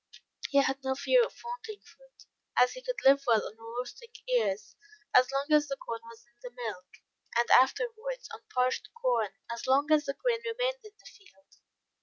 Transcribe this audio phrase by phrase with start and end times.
[0.49, 2.25] He had no fear of wanting food,
[2.57, 4.75] as he could live well on roasting ears,
[5.13, 6.87] as long as the corn was in the milk;
[7.37, 11.57] and afterwards, on parched corn, as long as the grain remained in the field.